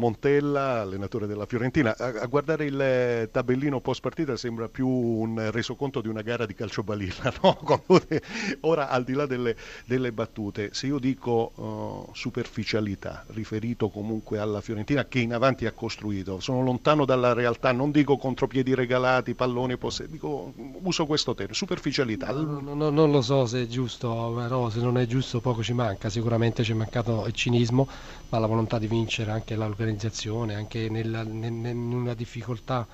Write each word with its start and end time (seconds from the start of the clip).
Montella, 0.00 0.80
allenatore 0.80 1.26
della 1.26 1.44
Fiorentina. 1.44 1.94
A, 1.96 2.22
a, 2.22 2.26
guardare 2.26 2.64
il 2.64 2.80
eh, 2.80 3.28
tabellino 3.30 3.80
post 3.80 4.00
partita 4.00 4.36
sembra 4.36 4.68
più 4.68 4.88
un 4.88 5.50
resoconto 5.50 6.00
di 6.00 6.08
una 6.08 6.22
gara 6.22 6.46
di 6.46 6.54
calcio 6.54 6.82
balilla. 6.82 7.32
No? 7.42 7.58
Ora, 8.60 8.88
al 8.88 9.04
di 9.04 9.12
là 9.12 9.26
delle, 9.26 9.56
delle 9.84 10.12
battute, 10.12 10.70
se 10.72 10.86
io 10.86 10.98
dico 10.98 11.52
uh, 11.54 12.10
superficialità, 12.14 13.24
riferito 13.28 13.88
comunque 13.88 14.38
alla 14.38 14.60
Fiorentina 14.60 15.04
che 15.04 15.20
in 15.20 15.32
avanti 15.32 15.66
ha 15.66 15.72
costruito, 15.72 16.40
sono 16.40 16.62
lontano 16.62 17.04
dalla 17.04 17.32
realtà, 17.32 17.72
non 17.72 17.90
dico 17.90 18.16
contropiedi 18.16 18.74
regalati, 18.74 19.34
palloni 19.34 19.76
possetti, 19.76 20.12
dico, 20.12 20.52
uso 20.82 21.06
questo 21.06 21.34
termine, 21.34 21.56
superficialità. 21.56 22.32
No, 22.32 22.60
no, 22.60 22.74
no, 22.74 22.90
non 22.90 23.10
lo 23.10 23.22
so 23.22 23.46
se 23.46 23.62
è 23.62 23.66
giusto, 23.66 24.32
però 24.36 24.70
se 24.70 24.80
non 24.80 24.98
è 24.98 25.06
giusto 25.06 25.40
poco 25.40 25.62
ci 25.62 25.72
manca, 25.72 26.08
sicuramente 26.08 26.64
ci 26.64 26.72
è 26.72 26.74
mancato 26.74 27.26
il 27.26 27.32
cinismo, 27.32 27.86
ma 28.30 28.38
la 28.38 28.46
volontà 28.46 28.78
di 28.78 28.86
vincere 28.86 29.30
anche 29.30 29.54
l'organizzazione 29.54 29.89
organizzazione, 29.90 30.54
anche 30.54 30.88
nella, 30.88 31.22
in 31.22 31.90
una 31.92 32.14
difficoltà 32.14 32.86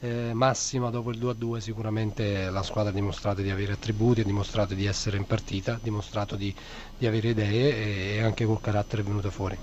eh, 0.00 0.32
massima 0.32 0.90
dopo 0.90 1.10
il 1.10 1.18
2-2 1.18 1.58
sicuramente 1.58 2.50
la 2.50 2.62
squadra 2.62 2.90
ha 2.90 2.94
dimostrato 2.94 3.42
di 3.42 3.50
avere 3.50 3.72
attributi, 3.72 4.20
ha 4.20 4.24
dimostrato 4.24 4.74
di 4.74 4.86
essere 4.86 5.16
in 5.16 5.26
partita, 5.26 5.74
ha 5.74 5.80
dimostrato 5.82 6.36
di, 6.36 6.54
di 6.96 7.06
avere 7.06 7.28
idee 7.28 8.16
e 8.16 8.22
anche 8.22 8.44
col 8.44 8.60
carattere 8.60 9.02
è 9.02 9.04
venuto 9.04 9.30
fuori. 9.30 9.56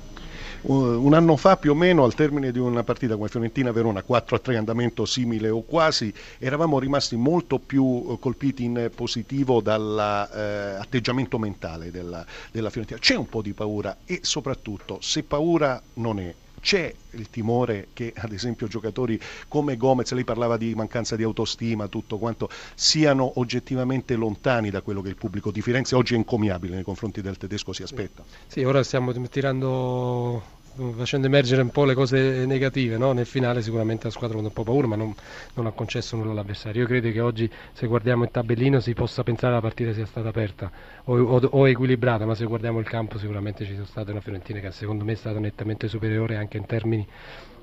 Un 0.64 1.14
anno 1.16 1.38
fa 1.38 1.58
più 1.58 1.72
o 1.72 1.76
meno 1.76 2.04
al 2.04 2.14
termine 2.14 2.52
di 2.52 2.60
una 2.60 2.84
partita 2.84 3.16
come 3.16 3.30
Fiorentina-Verona 3.30 4.04
4-3 4.08 4.58
andamento 4.58 5.06
simile 5.06 5.50
o 5.50 5.64
quasi 5.64 6.14
eravamo 6.38 6.78
rimasti 6.78 7.16
molto 7.16 7.58
più 7.58 8.06
eh, 8.10 8.20
colpiti 8.20 8.64
in 8.66 8.92
positivo 8.94 9.60
dall'atteggiamento 9.60 11.38
eh, 11.38 11.40
mentale 11.40 11.90
della, 11.90 12.24
della 12.52 12.70
Fiorentina. 12.70 13.00
C'è 13.00 13.16
un 13.16 13.28
po' 13.28 13.42
di 13.42 13.54
paura 13.54 13.98
e 14.06 14.20
soprattutto 14.22 15.00
se 15.02 15.24
paura 15.24 15.82
non 15.96 16.20
è 16.20 16.32
c'è 16.62 16.94
il 17.12 17.30
timore 17.30 17.90
che 17.92 18.14
ad 18.16 18.32
esempio 18.32 18.68
giocatori 18.68 19.20
come 19.48 19.76
Gomez, 19.76 20.12
lei 20.12 20.24
parlava 20.24 20.56
di 20.56 20.74
mancanza 20.76 21.16
di 21.16 21.24
autostima, 21.24 21.88
tutto 21.88 22.18
quanto, 22.18 22.50
siano 22.76 23.34
oggettivamente 23.36 24.16
lontani 24.16 24.70
da 24.70 24.82
quello 24.82 25.02
che 25.02 25.10
il 25.10 25.16
pubblico 25.16 25.52
di 25.52 25.62
Firenze 25.62 25.96
oggi 25.96 26.14
è 26.14 26.18
incomiabile 26.18 26.76
nei 26.76 26.84
confronti 26.84 27.22
del 27.22 27.38
tedesco 27.38 27.74
si 27.74 27.84
aspetta? 27.84 28.24
Sì, 28.48 28.64
ora 28.64 28.84
stiamo 28.84 29.12
tirando 29.28 30.60
facendo 30.96 31.28
emergere 31.28 31.62
un 31.62 31.70
po' 31.70 31.84
le 31.86 31.94
cose 31.94 32.46
negative, 32.46 32.98
no? 32.98 33.12
nel 33.12 33.26
finale 33.26 33.62
sicuramente 33.62 34.06
la 34.06 34.12
squadra 34.12 34.38
ha 34.38 34.42
un 34.42 34.52
po' 34.52 34.64
paura 34.64 34.88
ma 34.88 34.96
non, 34.96 35.14
non, 35.56 35.66
ha 35.66 35.72
concesso 35.72 36.16
nulla 36.16 36.32
all'avversario, 36.32 36.82
io 36.82 36.88
credo 36.88 37.12
che 37.12 37.20
oggi 37.20 37.50
se 37.74 37.88
guardiamo 37.88 38.24
il 38.24 38.32
tabellino 38.32 38.80
si 38.80 38.94
possa 38.94 39.24
pensare 39.24 39.54
la 39.54 39.62
partita 39.62 39.94
sia 39.94 40.06
stata 40.06 40.30
aperta 40.30 40.72
o, 41.06 41.18
o, 41.18 41.40
o, 41.52 41.68
equilibrata, 41.68 42.26
ma 42.26 42.36
se 42.36 42.46
guardiamo 42.46 42.80
il 42.80 42.88
campo 42.88 43.18
sicuramente 43.18 43.66
ci 43.66 43.74
sono 43.74 43.86
state 43.86 44.12
una 44.12 44.22
Fiorentina 44.22 44.60
che 44.60 44.72
secondo 44.72 45.04
me 45.04 45.14
è 45.14 45.16
stata 45.16 45.40
nettamente 45.40 45.88
superiore 45.88 46.38
anche 46.38 46.58
in 46.58 46.66
termini 46.66 47.08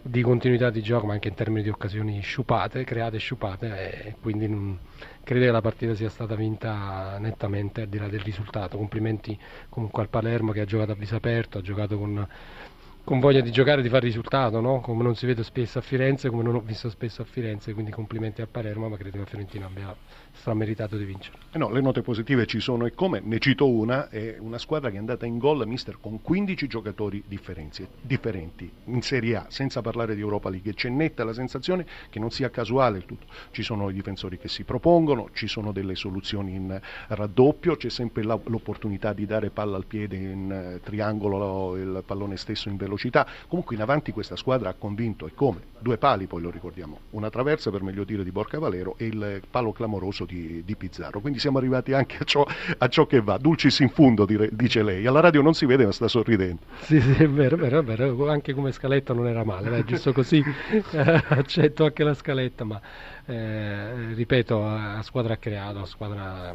di 0.01 0.23
continuità 0.23 0.71
di 0.71 0.81
gioco 0.81 1.07
ma 1.07 1.15
anche 1.15 1.29
in 1.29 1.35
termini 1.35 1.63
di 1.63 1.69
occasioni 1.69 2.21
sciupate, 2.21 2.85
create 2.85 3.19
sciupate 3.19 4.05
e 4.05 4.15
quindi 4.21 4.49
non, 4.49 4.79
credo 5.25 5.45
che 5.45 5.51
la 5.51 5.61
partita 5.61 5.95
sia 5.95 6.09
stata 6.09 6.35
vinta 6.35 7.17
nettamente 7.19 7.83
al 7.83 7.89
di 7.89 7.99
là 7.99 8.09
del 8.09 8.21
risultato, 8.21 8.77
complimenti 8.77 9.39
comunque 9.69 10.03
al 10.03 10.09
Palermo 10.09 10.53
che 10.53 10.61
ha 10.61 10.65
giocato 10.65 10.93
a 10.93 10.95
viso 10.95 11.17
aperto, 11.17 11.59
ha 11.59 11.61
giocato 11.61 11.99
con 11.99 12.27
con 13.09 13.21
voglia 13.21 13.41
di 13.41 13.51
giocare 13.51 13.81
e 13.81 13.83
di 13.83 13.89
fare 13.89 14.05
risultato, 14.05 14.61
no? 14.61 14.81
come 14.81 15.03
non 15.03 15.17
si 15.17 15.25
vede 15.25 15.43
spesso 15.43 15.79
a 15.79 15.81
Firenze, 15.81 16.29
come 16.29 16.43
non 16.43 16.57
ho 16.57 16.61
visto 16.61 16.91
spesso 16.91 17.23
a 17.23 17.25
Firenze, 17.25 17.73
quindi 17.73 17.91
complimenti 17.91 18.43
a 18.43 18.47
Palermo, 18.47 18.87
ma 18.87 18.99
credo 18.99 19.13
che 19.13 19.19
la 19.21 19.25
Fiorentina 19.25 19.65
abbia 19.65 19.97
strameritato 20.33 20.99
di 20.99 21.05
vincere. 21.05 21.39
Eh 21.51 21.57
no, 21.57 21.71
le 21.71 21.81
note 21.81 22.03
positive 22.03 22.45
ci 22.45 22.61
sono 22.61 22.85
e 22.85 22.93
come, 22.93 23.21
ne 23.25 23.39
cito 23.39 23.67
una, 23.67 24.11
è 24.11 24.37
una 24.39 24.59
squadra 24.59 24.91
che 24.91 24.97
è 24.97 24.99
andata 24.99 25.25
in 25.25 25.39
gol, 25.39 25.67
mister, 25.67 25.97
con 25.99 26.21
15 26.21 26.67
giocatori 26.67 27.25
differenti, 27.27 28.71
in 28.85 29.01
Serie 29.01 29.37
A, 29.37 29.47
senza 29.49 29.81
parlare 29.81 30.15
di 30.15 30.21
Europa 30.21 30.51
League, 30.51 30.75
c'è 30.75 30.91
netta 30.91 31.25
la 31.25 31.33
sensazione 31.33 31.87
che 32.11 32.19
non 32.19 32.31
sia 32.31 32.51
casuale 32.51 32.99
il 32.99 33.07
tutto, 33.07 33.25
ci 33.53 33.63
sono 33.63 33.89
i 33.89 33.95
difensori 33.95 34.37
che 34.37 34.49
si 34.49 34.65
propongono, 34.65 35.31
ci 35.33 35.49
sono 35.49 35.73
delle 35.73 35.95
soluzioni 35.95 36.55
in 36.55 36.79
raddoppio, 37.09 37.77
c'è 37.77 37.89
sempre 37.89 38.23
l'opportunità 38.23 39.15
di 39.15 39.25
dare 39.25 39.49
palla 39.49 39.79
al 39.79 39.87
piede 39.87 40.17
in 40.17 40.53
eh, 40.53 40.81
triangolo, 40.83 41.75
il 41.77 42.03
pallone 42.05 42.37
stesso 42.37 42.69
in 42.69 42.77
velocità, 42.77 42.97
velocità. 42.99 43.27
Comunque 43.47 43.77
in 43.77 43.83
avanti 43.83 44.13
questa 44.13 44.37
squadra 44.37 44.71
ha 44.71 44.75
convinto 44.75 45.27
e 45.27 45.31
come? 45.35 45.77
Due 45.79 45.97
pali 45.97 46.27
poi 46.27 46.43
lo 46.43 46.51
ricordiamo, 46.51 46.99
una 47.11 47.31
traversa 47.31 47.71
per 47.71 47.83
meglio 47.83 48.03
dire 48.03 48.25
di 48.25 48.33
Borca 48.33 48.59
Valero 48.59 48.97
e 48.99 49.07
il 49.07 49.43
palo 49.49 49.73
clamoroso 49.73 50.25
di, 50.25 50.63
di 50.65 50.75
Pizzarro. 50.75 51.21
Quindi 51.21 51.39
siamo 51.39 51.59
arrivati 51.59 51.93
anche 51.93 52.17
a 52.19 52.25
ciò, 52.25 52.45
a 52.77 52.89
ciò 52.89 53.07
che 53.07 53.21
va. 53.21 53.39
Dulcis 53.39 53.79
in 53.79 53.91
fundo 53.91 54.27
dire, 54.27 54.51
dice 54.53 54.83
lei. 54.83 55.07
Alla 55.07 55.21
radio 55.21 55.41
non 55.41 55.55
si 55.55 55.65
vede 55.65 55.85
ma 55.85 55.93
sta 55.93 56.09
sorridendo. 56.09 56.63
Sì, 56.81 57.01
sì, 57.01 57.13
è 57.13 57.29
vero, 57.29 57.57
è 57.57 57.59
vero, 57.59 57.79
è 57.79 57.85
vero. 57.85 58.29
Anche 58.29 58.53
come 58.53 58.73
scaletta 58.73 59.15
non 59.15 59.29
era 59.29 59.45
male, 59.45 59.71
dai, 59.71 59.85
giusto 59.85 60.13
così 60.13 60.43
accetto 60.93 61.85
anche 61.85 62.03
la 62.03 62.15
scaletta, 62.15 62.65
ma 62.65 62.81
eh, 63.25 64.15
ripeto, 64.15 64.61
la 64.61 65.01
squadra 65.03 65.35
ha 65.35 65.37
creato, 65.37 65.79
la 65.79 65.87
squadra 65.87 66.55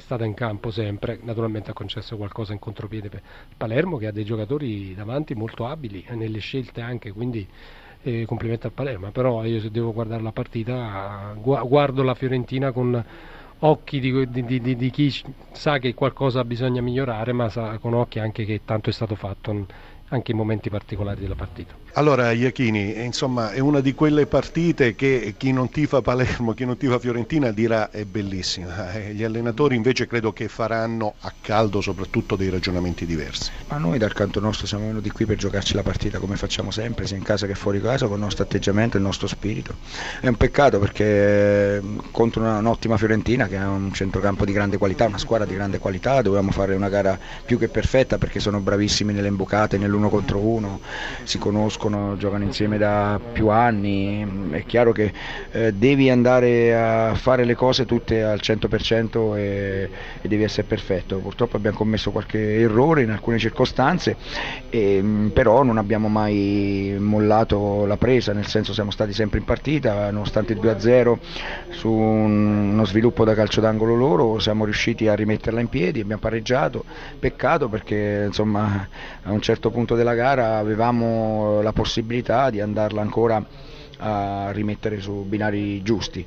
stata 0.00 0.24
in 0.24 0.34
campo 0.34 0.70
sempre, 0.70 1.18
naturalmente 1.22 1.70
ha 1.70 1.74
concesso 1.74 2.16
qualcosa 2.16 2.52
in 2.52 2.58
contropiede 2.58 3.08
per 3.08 3.22
Palermo 3.56 3.96
che 3.96 4.06
ha 4.06 4.12
dei 4.12 4.24
giocatori 4.24 4.94
davanti 4.94 5.34
molto 5.34 5.66
abili 5.66 6.04
nelle 6.10 6.40
scelte 6.40 6.80
anche, 6.80 7.12
quindi 7.12 7.46
eh, 8.02 8.24
complimenti 8.26 8.66
al 8.66 8.72
Palermo, 8.72 9.10
però 9.10 9.44
io 9.44 9.60
se 9.60 9.70
devo 9.70 9.92
guardare 9.92 10.22
la 10.22 10.32
partita 10.32 11.34
guardo 11.36 12.02
la 12.02 12.14
Fiorentina 12.14 12.72
con 12.72 13.04
occhi 13.60 14.00
di, 14.00 14.28
di, 14.30 14.60
di, 14.60 14.76
di 14.76 14.90
chi 14.90 15.14
sa 15.52 15.78
che 15.78 15.94
qualcosa 15.94 16.44
bisogna 16.44 16.80
migliorare, 16.80 17.32
ma 17.32 17.48
sa, 17.48 17.78
con 17.78 17.94
occhi 17.94 18.18
anche 18.18 18.44
che 18.44 18.62
tanto 18.64 18.90
è 18.90 18.92
stato 18.92 19.14
fatto 19.14 19.66
anche 20.10 20.30
in 20.30 20.36
momenti 20.36 20.70
particolari 20.70 21.20
della 21.20 21.34
partita. 21.34 21.74
Allora 21.94 22.30
Iachini, 22.30 23.02
insomma 23.02 23.50
è 23.50 23.58
una 23.58 23.80
di 23.80 23.94
quelle 23.94 24.26
partite 24.26 24.94
che 24.94 25.34
chi 25.36 25.52
non 25.52 25.70
tifa 25.70 26.02
Palermo, 26.02 26.52
chi 26.52 26.64
non 26.64 26.76
tifa 26.76 27.00
Fiorentina 27.00 27.50
dirà 27.50 27.90
è 27.90 28.04
bellissima, 28.04 28.92
eh, 28.92 29.12
gli 29.12 29.24
allenatori 29.24 29.74
invece 29.74 30.06
credo 30.06 30.32
che 30.32 30.46
faranno 30.46 31.14
a 31.20 31.32
caldo 31.40 31.80
soprattutto 31.80 32.36
dei 32.36 32.48
ragionamenti 32.48 33.06
diversi. 33.06 33.50
Ma 33.68 33.78
noi 33.78 33.98
dal 33.98 34.12
canto 34.12 34.38
nostro 34.38 34.68
siamo 34.68 34.86
venuti 34.86 35.10
qui 35.10 35.26
per 35.26 35.36
giocarci 35.36 35.74
la 35.74 35.82
partita 35.82 36.18
come 36.18 36.36
facciamo 36.36 36.70
sempre, 36.70 37.06
sia 37.06 37.16
in 37.16 37.24
casa 37.24 37.48
che 37.48 37.54
fuori 37.54 37.80
casa, 37.80 38.06
con 38.06 38.16
il 38.16 38.22
nostro 38.22 38.44
atteggiamento 38.44 38.96
e 38.96 39.00
il 39.00 39.06
nostro 39.06 39.26
spirito. 39.26 39.74
È 40.20 40.28
un 40.28 40.36
peccato 40.36 40.78
perché 40.78 41.04
eh, 41.04 41.82
contro 42.12 42.40
una, 42.42 42.58
un'ottima 42.58 42.96
Fiorentina 42.96 43.48
che 43.48 43.56
ha 43.56 43.68
un 43.68 43.92
centrocampo 43.92 44.44
di 44.44 44.52
grande 44.52 44.78
qualità, 44.78 45.06
una 45.06 45.18
squadra 45.18 45.46
di 45.46 45.54
grande 45.54 45.78
qualità, 45.78 46.22
dovevamo 46.22 46.52
fare 46.52 46.74
una 46.74 46.88
gara 46.88 47.18
più 47.44 47.58
che 47.58 47.68
perfetta 47.68 48.16
perché 48.16 48.38
sono 48.38 48.60
bravissimi 48.60 49.12
nelle 49.12 49.28
imbucate, 49.28 49.76
nell'uno 49.76 49.99
contro 50.08 50.38
uno, 50.38 50.80
si 51.24 51.38
conoscono 51.38 52.16
giocano 52.16 52.44
insieme 52.44 52.78
da 52.78 53.20
più 53.32 53.48
anni, 53.48 54.50
è 54.50 54.64
chiaro 54.64 54.92
che 54.92 55.12
eh, 55.52 55.72
devi 55.72 56.10
andare 56.10 56.76
a 56.76 57.14
fare 57.14 57.44
le 57.44 57.54
cose 57.54 57.86
tutte 57.86 58.22
al 58.22 58.40
100% 58.42 59.36
e, 59.36 59.90
e, 60.20 60.28
devi 60.28 60.42
essere 60.42 60.66
perfetto. 60.66 61.18
Purtroppo 61.18 61.56
abbiamo 61.56 61.76
commesso 61.76 62.10
qualche 62.10 62.60
errore 62.60 63.02
in 63.02 63.10
alcune 63.10 63.38
circostanze, 63.38 64.16
e, 64.70 65.00
mm, 65.02 65.28
però 65.28 65.62
non 65.62 65.78
abbiamo 65.78 66.08
mai 66.08 66.96
mollato 66.98 67.84
la 67.86 67.96
presa, 67.96 68.32
nel 68.32 68.46
senso 68.46 68.72
siamo 68.72 68.90
stati 68.90 69.12
sempre 69.12 69.38
in 69.38 69.44
partita, 69.44 70.10
nonostante 70.10 70.52
il 70.52 70.60
2-0 70.60 71.18
su 71.70 71.90
un, 71.90 72.72
uno 72.72 72.84
sviluppo 72.84 73.24
da 73.24 73.34
calcio 73.34 73.60
d'angolo 73.60 73.94
loro, 73.94 74.38
siamo 74.38 74.64
riusciti 74.64 75.08
a 75.08 75.14
rimetterla 75.14 75.60
in 75.60 75.68
piedi, 75.68 76.00
abbiamo 76.00 76.20
pareggiato, 76.20 76.84
peccato 77.18 77.68
perché 77.68 78.24
insomma 78.26 78.88
a 79.22 79.32
un 79.32 79.40
certo 79.40 79.70
punto 79.70 79.89
della 79.94 80.14
gara 80.14 80.58
avevamo 80.58 81.60
la 81.62 81.70
la 81.70 81.72
possibilità 81.72 82.50
di 82.50 82.60
andarla 82.60 83.00
ancora 83.00 83.44
a 83.98 84.50
rimettere 84.52 85.00
su 85.00 85.24
binari 85.28 85.82
giusti 85.82 86.26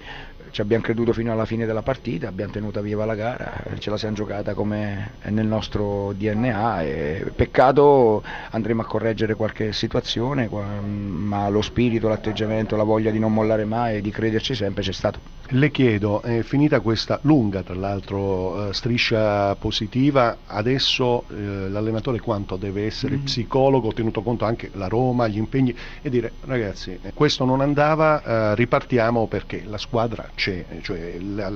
ci 0.53 0.62
abbiamo 0.62 0.84
creduto 0.84 1.14
fino 1.14 1.31
alla 1.31 1.46
fine 1.46 1.66
della 1.66 1.81
partita, 1.81 2.28
abbiamo 2.28 2.52
tenuta 2.52 2.80
viva 2.80 3.06
la 3.06 3.16
gara, 3.16 3.64
ce 3.80 3.90
la 3.90 3.97
siamo 3.97 4.14
giocata 4.14 4.53
come 4.53 5.14
è 5.19 5.31
nel 5.31 5.47
nostro 5.47 6.14
DNA 6.16 6.84
e 6.84 7.31
peccato 7.36 8.22
andremo 8.52 8.84
a 8.84 8.86
correggere 8.86 9.34
qualche 9.34 9.74
situazione, 9.74 10.47
ma 10.47 11.50
lo 11.50 11.63
spirito, 11.63 12.07
l'atteggiamento, 12.07 12.75
la 12.75 12.83
voglia 12.83 13.10
di 13.10 13.18
non 13.18 13.33
mollare 13.33 13.66
mai 13.66 13.95
e 13.95 14.01
di 14.01 14.12
crederci 14.12 14.54
sempre 14.54 14.83
c'è 14.83 14.92
stato. 14.92 15.42
Le 15.48 15.72
chiedo, 15.72 16.22
è 16.22 16.42
finita 16.42 16.80
questa 16.80 17.19
lunga 17.24 17.63
tra 17.63 17.75
l'altro 17.75 18.69
eh, 18.69 18.74
striscia 18.74 19.54
positiva, 19.56 20.38
adesso 20.45 21.25
eh, 21.30 21.69
l'allenatore 21.69 22.19
quanto 22.19 22.56
deve 22.56 22.86
essere 22.86 23.16
mm-hmm. 23.16 23.25
psicologo, 23.25 23.92
tenuto 23.92 24.22
conto 24.22 24.45
anche 24.45 24.69
la 24.74 24.88
Roma, 24.88 25.28
gli 25.28 25.38
impegni 25.38 25.75
e 26.01 26.10
dire 26.10 26.31
ragazzi 26.45 27.00
questo 27.13 27.44
non 27.44 27.62
andava, 27.62 28.24
eh, 28.24 28.56
ripartiamo 28.56 29.28
perché 29.28 29.63
la 29.66 29.78
squadra 29.78 30.30
c'è, 30.33 30.43
cioè, 30.81 31.18
la, 31.19 31.50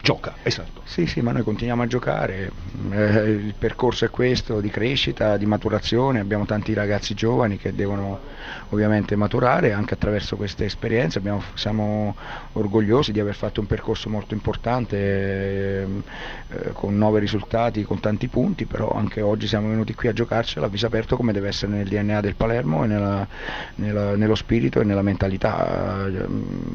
gioca, 0.00 0.34
esatto. 0.42 0.82
Sì, 0.84 1.06
sì, 1.06 1.20
ma 1.20 1.32
noi 1.32 1.42
continuiamo 1.42 1.82
a 1.82 1.86
giocare, 1.86 2.50
eh, 2.90 3.22
il 3.30 3.54
percorso 3.58 4.04
è 4.04 4.10
questo 4.10 4.60
di 4.60 4.70
crescita, 4.70 5.36
di 5.36 5.46
maturazione, 5.46 6.20
abbiamo 6.20 6.46
tanti 6.46 6.74
ragazzi 6.74 7.14
giovani 7.14 7.56
che 7.56 7.74
devono 7.74 8.20
ovviamente 8.68 9.16
maturare 9.16 9.72
anche 9.72 9.94
attraverso 9.94 10.36
queste 10.36 10.64
esperienze, 10.64 11.18
abbiamo, 11.18 11.42
siamo 11.54 12.14
orgogliosi 12.52 13.12
di 13.12 13.20
aver 13.20 13.34
fatto 13.34 13.60
un 13.60 13.66
percorso 13.66 14.08
molto 14.08 14.34
importante 14.34 14.96
eh, 14.96 15.86
eh, 16.48 16.72
con 16.72 16.96
nove 16.96 17.18
risultati, 17.18 17.82
con 17.82 17.98
tanti 17.98 18.28
punti, 18.28 18.64
però 18.64 18.90
anche 18.92 19.20
oggi 19.20 19.46
siamo 19.46 19.68
venuti 19.68 19.94
qui 19.94 20.08
a 20.08 20.12
giocarcela 20.12 20.66
a 20.66 20.68
viso 20.68 20.86
aperto 20.86 21.16
come 21.16 21.32
deve 21.32 21.48
essere 21.48 21.72
nel 21.72 21.88
DNA 21.88 22.20
del 22.20 22.36
Palermo 22.36 22.84
e 22.84 22.86
nella, 22.86 23.26
nella, 23.76 24.16
nello 24.16 24.34
spirito 24.34 24.80
e 24.80 24.84
nella 24.84 25.02
mentalità. 25.02 26.08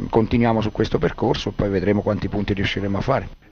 Continuiamo 0.10 0.60
su 0.62 0.72
questo 0.72 0.98
percorso, 0.98 1.52
poi 1.52 1.70
vedremo 1.70 2.02
quanti 2.02 2.28
punti 2.28 2.54
riusciremo 2.54 2.98
a 2.98 3.02
fare. 3.02 3.11
triunfar. 3.12 3.32